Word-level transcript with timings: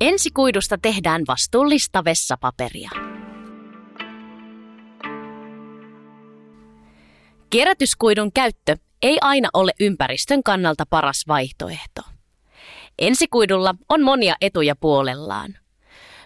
Ensikuidusta 0.00 0.78
tehdään 0.78 1.22
vastuullista 1.28 2.04
vessapaperia. 2.04 2.90
Kierrätyskuidun 7.50 8.32
käyttö 8.32 8.76
ei 9.02 9.18
aina 9.20 9.48
ole 9.52 9.72
ympäristön 9.80 10.42
kannalta 10.42 10.86
paras 10.90 11.24
vaihtoehto. 11.28 12.02
Ensikuidulla 12.98 13.74
on 13.88 14.02
monia 14.02 14.34
etuja 14.40 14.76
puolellaan. 14.76 15.54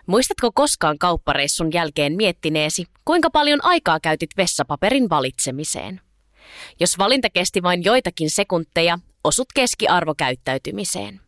Muistatko 0.06 0.52
koskaan 0.52 0.98
kauppareissun 0.98 1.72
jälkeen 1.72 2.12
miettineesi, 2.16 2.84
kuinka 3.04 3.30
paljon 3.30 3.64
aikaa 3.64 4.00
käytit 4.00 4.30
vessapaperin 4.36 5.10
valitsemiseen? 5.10 6.00
Jos 6.80 6.98
valinta 6.98 7.30
kesti 7.30 7.62
vain 7.62 7.84
joitakin 7.84 8.30
sekunteja, 8.30 8.98
osut 9.24 9.48
keskiarvokäyttäytymiseen. 9.54 11.23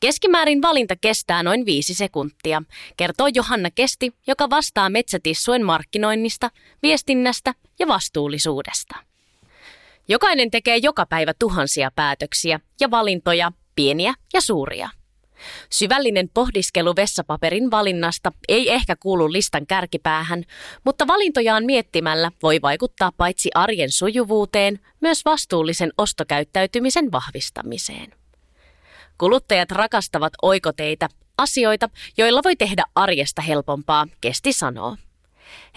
Keskimäärin 0.00 0.62
valinta 0.62 0.94
kestää 1.00 1.42
noin 1.42 1.66
viisi 1.66 1.94
sekuntia, 1.94 2.62
kertoo 2.96 3.26
Johanna 3.34 3.70
Kesti, 3.70 4.12
joka 4.26 4.50
vastaa 4.50 4.90
metsätissuen 4.90 5.64
markkinoinnista, 5.64 6.50
viestinnästä 6.82 7.54
ja 7.78 7.88
vastuullisuudesta. 7.88 8.96
Jokainen 10.08 10.50
tekee 10.50 10.76
joka 10.76 11.06
päivä 11.06 11.32
tuhansia 11.38 11.90
päätöksiä 11.96 12.60
ja 12.80 12.90
valintoja, 12.90 13.52
pieniä 13.76 14.14
ja 14.32 14.40
suuria. 14.40 14.90
Syvällinen 15.70 16.28
pohdiskelu 16.34 16.96
vessapaperin 16.96 17.70
valinnasta 17.70 18.32
ei 18.48 18.72
ehkä 18.72 18.96
kuulu 18.96 19.32
listan 19.32 19.66
kärkipäähän, 19.66 20.44
mutta 20.84 21.06
valintojaan 21.06 21.64
miettimällä 21.64 22.30
voi 22.42 22.62
vaikuttaa 22.62 23.12
paitsi 23.16 23.50
arjen 23.54 23.90
sujuvuuteen, 23.90 24.80
myös 25.00 25.24
vastuullisen 25.24 25.92
ostokäyttäytymisen 25.98 27.12
vahvistamiseen. 27.12 28.20
Kuluttajat 29.20 29.70
rakastavat 29.70 30.32
oikoteita, 30.42 31.08
asioita, 31.38 31.88
joilla 32.16 32.40
voi 32.44 32.56
tehdä 32.56 32.84
arjesta 32.94 33.42
helpompaa, 33.42 34.06
Kesti 34.20 34.52
sanoo. 34.52 34.96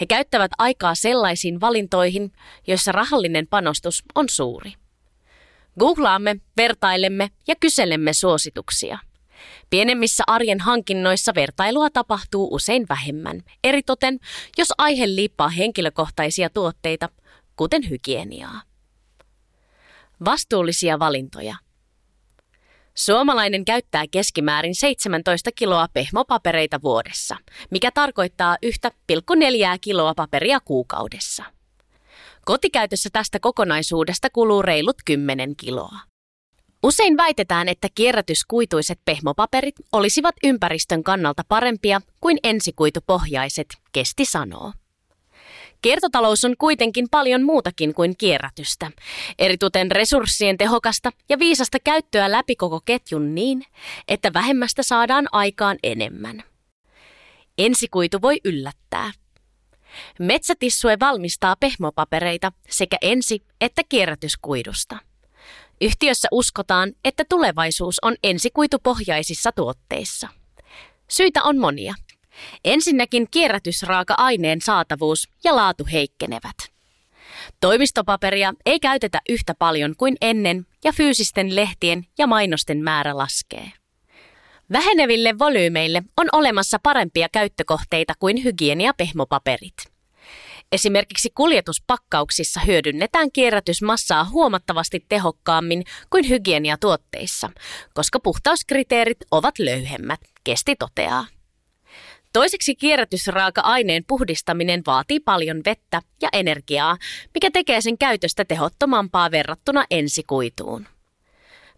He 0.01 0.05
käyttävät 0.05 0.51
aikaa 0.57 0.95
sellaisiin 0.95 1.61
valintoihin, 1.61 2.31
joissa 2.67 2.91
rahallinen 2.91 3.47
panostus 3.47 4.03
on 4.15 4.29
suuri. 4.29 4.73
Googlaamme, 5.79 6.35
vertailemme 6.57 7.29
ja 7.47 7.55
kyselemme 7.59 8.13
suosituksia. 8.13 8.99
Pienemmissä 9.69 10.23
arjen 10.27 10.59
hankinnoissa 10.59 11.35
vertailua 11.35 11.89
tapahtuu 11.89 12.55
usein 12.55 12.85
vähemmän, 12.89 13.41
eritoten 13.63 14.19
jos 14.57 14.67
aihe 14.77 15.07
liippaa 15.07 15.49
henkilökohtaisia 15.49 16.49
tuotteita, 16.49 17.09
kuten 17.55 17.89
hygieniaa. 17.89 18.61
Vastuullisia 20.25 20.99
valintoja– 20.99 21.55
Suomalainen 22.95 23.65
käyttää 23.65 24.03
keskimäärin 24.11 24.75
17 24.75 25.51
kiloa 25.55 25.87
pehmopapereita 25.93 26.81
vuodessa, 26.81 27.35
mikä 27.71 27.91
tarkoittaa 27.91 28.57
1,4 28.65 29.77
kiloa 29.81 30.13
paperia 30.15 30.59
kuukaudessa. 30.59 31.43
Kotikäytössä 32.45 33.09
tästä 33.13 33.39
kokonaisuudesta 33.39 34.29
kuluu 34.29 34.61
reilut 34.61 34.97
10 35.05 35.55
kiloa. 35.55 35.99
Usein 36.83 37.17
väitetään, 37.17 37.69
että 37.69 37.87
kierrätyskuituiset 37.95 38.99
pehmopaperit 39.05 39.75
olisivat 39.91 40.35
ympäristön 40.43 41.03
kannalta 41.03 41.43
parempia 41.47 42.01
kuin 42.21 42.37
ensikuitupohjaiset, 42.43 43.67
Kesti 43.91 44.25
sanoo. 44.25 44.71
Kiertotalous 45.83 46.45
on 46.45 46.55
kuitenkin 46.57 47.07
paljon 47.11 47.43
muutakin 47.43 47.93
kuin 47.93 48.17
kierrätystä, 48.17 48.91
erituten 49.39 49.91
resurssien 49.91 50.57
tehokasta 50.57 51.11
ja 51.29 51.39
viisasta 51.39 51.77
käyttöä 51.83 52.31
läpi 52.31 52.55
koko 52.55 52.81
ketjun 52.85 53.35
niin, 53.35 53.65
että 54.07 54.33
vähemmästä 54.33 54.83
saadaan 54.83 55.27
aikaan 55.31 55.77
enemmän. 55.83 56.43
Ensikuitu 57.57 58.21
voi 58.21 58.39
yllättää. 58.45 59.11
Metsätissue 60.19 60.97
valmistaa 60.99 61.55
pehmopapereita 61.55 62.51
sekä 62.69 62.97
ensi- 63.01 63.43
että 63.61 63.81
kierrätyskuidusta. 63.89 64.97
Yhtiössä 65.81 66.27
uskotaan, 66.31 66.91
että 67.05 67.23
tulevaisuus 67.29 67.95
on 68.01 68.15
ensikuitupohjaisissa 68.23 69.51
tuotteissa. 69.51 70.27
Syitä 71.07 71.43
on 71.43 71.57
monia– 71.57 71.93
Ensinnäkin 72.65 73.27
kierrätysraaka-aineen 73.31 74.61
saatavuus 74.61 75.29
ja 75.43 75.55
laatu 75.55 75.87
heikkenevät. 75.91 76.55
Toimistopaperia 77.61 78.53
ei 78.65 78.79
käytetä 78.79 79.21
yhtä 79.29 79.53
paljon 79.59 79.95
kuin 79.97 80.15
ennen 80.21 80.65
ja 80.83 80.91
fyysisten 80.93 81.55
lehtien 81.55 82.05
ja 82.17 82.27
mainosten 82.27 82.83
määrä 82.83 83.17
laskee. 83.17 83.71
Väheneville 84.71 85.39
volyymeille 85.39 86.03
on 86.17 86.27
olemassa 86.31 86.79
parempia 86.83 87.29
käyttökohteita 87.29 88.13
kuin 88.19 88.43
hygieniapehmopaperit. 88.43 89.73
Esimerkiksi 90.71 91.29
kuljetuspakkauksissa 91.35 92.59
hyödynnetään 92.59 93.31
kierrätysmassaa 93.31 94.25
huomattavasti 94.25 95.05
tehokkaammin 95.09 95.83
kuin 96.09 96.29
hygieniatuotteissa, 96.29 97.49
koska 97.93 98.19
puhtauskriteerit 98.19 99.17
ovat 99.31 99.59
löyhemmät, 99.59 100.19
Kesti 100.43 100.75
toteaa. 100.75 101.25
Toiseksi 102.33 102.75
kierrätysraaka-aineen 102.75 104.03
puhdistaminen 104.07 104.81
vaatii 104.87 105.19
paljon 105.19 105.61
vettä 105.65 106.01
ja 106.21 106.29
energiaa, 106.33 106.97
mikä 107.33 107.51
tekee 107.51 107.81
sen 107.81 107.97
käytöstä 107.97 108.45
tehottomampaa 108.45 109.31
verrattuna 109.31 109.85
ensikuituun. 109.91 110.87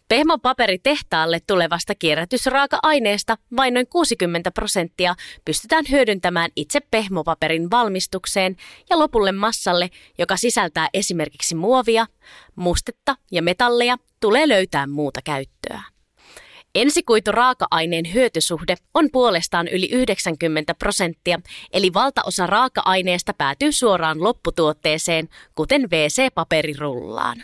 Pehmopaperitehtaalle 0.08 1.40
tulevasta 1.48 1.96
kierrätysraaka-aineesta 1.96 3.38
vain 3.58 3.74
noin 3.74 3.88
60 3.88 4.52
prosenttia 4.52 5.16
pystytään 5.46 5.86
hyödyntämään 5.92 6.52
itse 6.56 6.80
pehmopaperin 6.92 7.72
valmistukseen 7.72 8.56
ja 8.90 9.00
lopulle 9.00 9.32
massalle, 9.32 9.90
joka 10.18 10.38
sisältää 10.38 10.90
esimerkiksi 10.94 11.56
muovia, 11.56 12.06
mustetta 12.56 13.16
ja 13.32 13.42
metalleja, 13.42 13.98
tulee 14.20 14.48
löytää 14.48 14.88
muuta 14.88 15.22
käyttöä. 15.22 15.95
Ensikuitu 16.76 17.32
raaka-aineen 17.32 18.14
hyötysuhde 18.14 18.76
on 18.94 19.10
puolestaan 19.12 19.68
yli 19.68 19.90
90 19.92 20.74
prosenttia, 20.74 21.40
eli 21.74 21.94
valtaosa 21.94 22.48
raaka-aineesta 22.48 23.34
päätyy 23.34 23.72
suoraan 23.72 24.24
lopputuotteeseen, 24.24 25.30
kuten 25.56 25.82
WC-paperirullaan. 25.82 27.44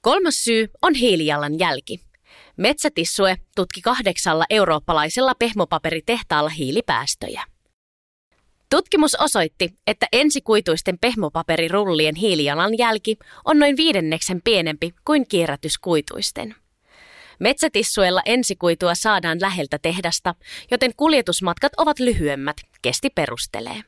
Kolmas 0.00 0.44
syy 0.44 0.70
on 0.82 0.94
hiilijalanjälki. 0.94 2.00
Metsätissue 2.56 3.36
tutki 3.56 3.80
kahdeksalla 3.80 4.44
eurooppalaisella 4.50 5.34
pehmopaperitehtaalla 5.34 6.50
hiilipäästöjä. 6.50 7.44
Tutkimus 8.70 9.14
osoitti, 9.14 9.74
että 9.86 10.06
ensikuituisten 10.12 10.98
pehmopaperirullien 10.98 12.14
hiilijalanjälki 12.14 13.16
on 13.44 13.58
noin 13.58 13.76
viidenneksen 13.76 14.40
pienempi 14.44 14.94
kuin 15.04 15.28
kierrätyskuituisten. 15.28 16.54
Metsätissuella 17.38 18.22
ensikuitua 18.24 18.94
saadaan 18.94 19.38
läheltä 19.40 19.78
tehdasta, 19.78 20.34
joten 20.70 20.92
kuljetusmatkat 20.96 21.72
ovat 21.76 21.98
lyhyemmät, 21.98 22.56
kesti 22.82 23.10
perustelee. 23.10 23.82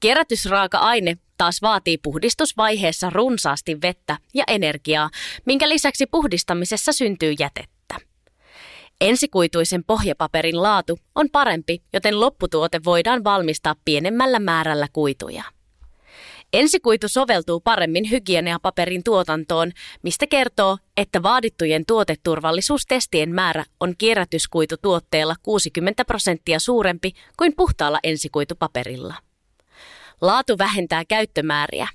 Kierrätysraaka-aine 0.00 1.16
taas 1.38 1.62
vaatii 1.62 1.98
puhdistusvaiheessa 1.98 3.10
runsaasti 3.10 3.80
vettä 3.82 4.18
ja 4.34 4.44
energiaa, 4.48 5.10
minkä 5.44 5.68
lisäksi 5.68 6.06
puhdistamisessa 6.06 6.92
syntyy 6.92 7.34
jätettä. 7.38 7.72
Ensikuituisen 9.00 9.84
pohjapaperin 9.84 10.62
laatu 10.62 10.98
on 11.14 11.30
parempi, 11.30 11.82
joten 11.92 12.20
lopputuote 12.20 12.80
voidaan 12.84 13.24
valmistaa 13.24 13.74
pienemmällä 13.84 14.38
määrällä 14.38 14.86
kuituja. 14.92 15.44
Ensikuitu 16.52 17.08
soveltuu 17.08 17.60
paremmin 17.60 18.10
hygieniapaperin 18.10 19.04
tuotantoon, 19.04 19.72
mistä 20.02 20.26
kertoo, 20.26 20.78
että 20.96 21.22
vaadittujen 21.22 21.86
tuoteturvallisuustestien 21.86 23.34
määrä 23.34 23.64
on 23.80 23.94
kierrätyskuitutuotteella 23.98 25.36
60 25.42 26.04
prosenttia 26.04 26.58
suurempi 26.58 27.12
kuin 27.36 27.52
puhtaalla 27.56 27.98
ensikuitupaperilla. 28.02 29.14
Laatu 30.20 30.58
vähentää 30.58 31.04
käyttömääriä. 31.04 31.88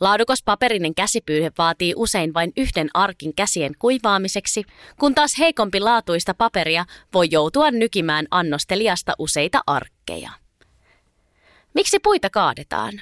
Laadukas 0.00 0.42
paperinen 0.44 0.94
käsipyyhe 0.94 1.52
vaatii 1.58 1.92
usein 1.96 2.34
vain 2.34 2.52
yhden 2.56 2.88
arkin 2.94 3.34
käsien 3.34 3.72
kuivaamiseksi, 3.78 4.64
kun 5.00 5.14
taas 5.14 5.38
heikompi 5.38 5.80
laatuista 5.80 6.34
paperia 6.34 6.84
voi 7.14 7.28
joutua 7.30 7.70
nykimään 7.70 8.26
annostelijasta 8.30 9.12
useita 9.18 9.60
arkkeja. 9.66 10.30
Miksi 11.74 11.98
puita 11.98 12.30
kaadetaan? 12.30 13.00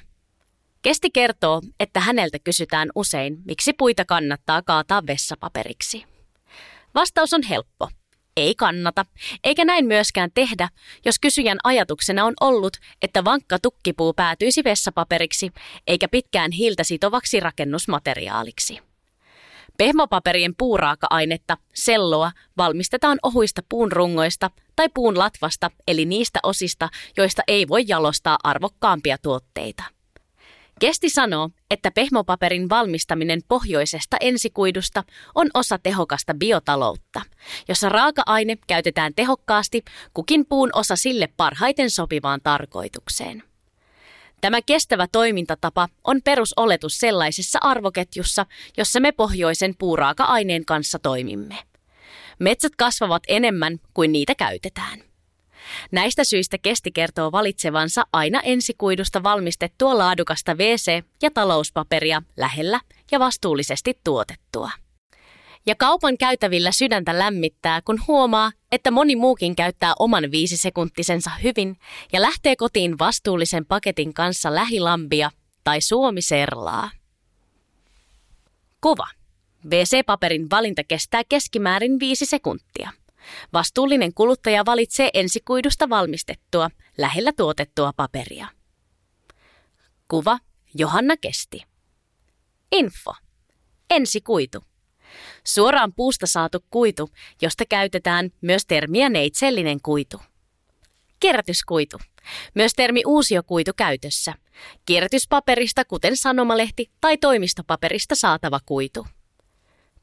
Kesti 0.85 1.11
kertoo, 1.11 1.61
että 1.81 2.01
häneltä 2.01 2.39
kysytään 2.39 2.89
usein, 2.95 3.39
miksi 3.45 3.73
puita 3.73 4.05
kannattaa 4.05 4.63
kaataa 4.63 5.07
vessapaperiksi. 5.07 6.05
Vastaus 6.95 7.33
on 7.33 7.43
helppo. 7.43 7.89
Ei 8.37 8.55
kannata, 8.55 9.07
eikä 9.45 9.65
näin 9.65 9.87
myöskään 9.87 10.31
tehdä, 10.35 10.69
jos 11.05 11.19
kysyjän 11.19 11.59
ajatuksena 11.65 12.25
on 12.25 12.35
ollut, 12.41 12.77
että 13.03 13.25
vankka 13.25 13.59
tukkipuu 13.59 14.13
päätyisi 14.13 14.65
vessapaperiksi, 14.65 15.51
eikä 15.87 16.09
pitkään 16.09 16.51
hiiltä 16.53 16.85
sitovaksi 16.85 17.41
rakennusmateriaaliksi. 17.41 18.79
Pehmopaperien 19.79 20.55
puuraaka-ainetta, 20.59 21.57
selloa, 21.75 22.33
valmistetaan 22.57 23.19
ohuista 23.23 23.63
puun 23.69 23.93
rungoista 23.93 24.51
tai 24.77 24.89
puun 24.95 25.19
latvasta, 25.19 25.71
eli 25.89 26.05
niistä 26.05 26.39
osista, 26.43 26.89
joista 27.17 27.43
ei 27.49 27.69
voi 27.69 27.85
jalostaa 27.89 28.39
arvokkaampia 28.45 29.19
tuotteita. 29.19 29.85
Kesti 30.81 31.11
sanoo, 31.11 31.50
että 31.71 31.91
pehmopaperin 31.91 32.69
valmistaminen 32.69 33.41
pohjoisesta 33.49 34.17
ensikuidusta 34.21 35.05
on 35.35 35.47
osa 35.55 35.79
tehokasta 35.79 36.35
biotaloutta, 36.35 37.21
jossa 37.69 37.88
raaka-aine 37.88 38.56
käytetään 38.67 39.15
tehokkaasti 39.15 39.82
kukin 40.15 40.47
puun 40.47 40.71
osa 40.73 40.97
sille 40.97 41.29
parhaiten 41.37 41.91
sopivaan 41.91 42.41
tarkoitukseen. 42.43 43.43
Tämä 44.41 44.62
kestävä 44.62 45.06
toimintatapa 45.12 45.88
on 46.05 46.21
perusoletus 46.25 46.99
sellaisessa 46.99 47.59
arvoketjussa, 47.62 48.47
jossa 48.77 49.00
me 49.00 49.12
pohjoisen 49.12 49.75
puuraaka-aineen 49.79 50.65
kanssa 50.65 50.99
toimimme. 50.99 51.59
Metsät 52.38 52.73
kasvavat 52.77 53.23
enemmän 53.29 53.79
kuin 53.94 54.12
niitä 54.12 54.35
käytetään. 54.35 55.14
Näistä 55.93 56.25
syistä 56.25 56.59
Kesti 56.59 56.93
kertoo 56.93 57.33
valitsevansa 57.33 58.05
aina 58.13 58.41
ensikuidusta 58.41 59.23
valmistettua 59.23 59.99
laadukasta 59.99 60.55
WC- 60.55 61.05
ja 61.23 61.31
talouspaperia 61.31 62.23
lähellä 62.37 62.81
ja 63.13 63.19
vastuullisesti 63.19 63.99
tuotettua. 64.05 64.71
Ja 65.67 65.75
kaupan 65.75 66.19
käytävillä 66.19 66.73
sydäntä 66.73 67.19
lämmittää, 67.19 67.83
kun 67.83 68.01
huomaa, 68.09 68.53
että 68.73 68.91
moni 68.91 69.17
muukin 69.17 69.57
käyttää 69.57 69.93
oman 69.99 70.31
viisisekuntisensa 70.31 71.31
hyvin 71.43 71.77
ja 72.13 72.23
lähtee 72.23 72.57
kotiin 72.57 72.99
vastuullisen 72.99 73.67
paketin 73.67 74.15
kanssa 74.15 74.55
lähilambia 74.55 75.31
tai 75.65 75.81
suomiserlaa. 75.81 76.91
Kuva. 78.81 79.07
WC-paperin 79.67 80.47
valinta 80.51 80.85
kestää 80.85 81.23
keskimäärin 81.29 82.01
viisi 82.01 82.27
sekuntia. 82.27 82.91
Vastuullinen 83.53 84.15
kuluttaja 84.15 84.65
valitsee 84.67 85.11
ensikuidusta 85.15 85.88
valmistettua, 85.88 86.71
lähellä 86.99 87.32
tuotettua 87.32 87.93
paperia. 87.97 88.49
Kuva 90.09 90.38
Johanna 90.75 91.17
Kesti. 91.17 91.62
Info. 92.73 93.15
Ensikuitu. 93.91 94.65
Suoraan 95.44 95.93
puusta 95.94 96.26
saatu 96.26 96.65
kuitu, 96.71 97.11
josta 97.43 97.65
käytetään 97.69 98.31
myös 98.41 98.67
termiä 98.67 99.09
neitsellinen 99.09 99.81
kuitu. 99.82 100.20
Kierrätyskuitu. 101.20 101.99
Myös 102.55 102.73
termi 102.75 103.03
uusiokuitu 103.06 103.73
käytössä. 103.77 104.35
Kierrätyspaperista, 104.87 105.85
kuten 105.85 106.17
sanomalehti 106.17 106.91
tai 107.00 107.19
toimistopaperista 107.19 108.15
saatava 108.15 108.61
kuitu. 108.67 109.06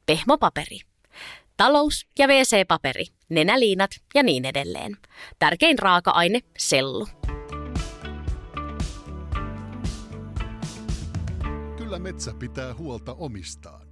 Pehmopaperi. 0.06 0.80
Talous- 1.56 2.06
ja 2.18 2.26
WC-paperi, 2.26 3.04
nenäliinat 3.28 3.90
ja 4.14 4.22
niin 4.22 4.44
edelleen. 4.44 4.96
Tärkein 5.38 5.78
raaka-aine, 5.78 6.40
sellu. 6.58 7.08
Kyllä 11.76 11.98
metsä 11.98 12.34
pitää 12.38 12.74
huolta 12.74 13.14
omistaan. 13.14 13.91